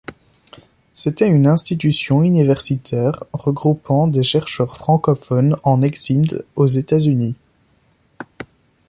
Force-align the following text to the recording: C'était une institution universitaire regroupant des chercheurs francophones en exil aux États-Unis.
C'était 0.93 1.27
une 1.29 1.45
institution 1.45 2.23
universitaire 2.23 3.23
regroupant 3.33 4.07
des 4.07 4.23
chercheurs 4.23 4.73
francophones 4.75 5.55
en 5.61 5.83
exil 5.83 6.41
aux 6.55 6.65
États-Unis. 6.65 7.35